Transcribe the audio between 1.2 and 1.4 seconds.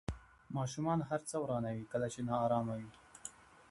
څه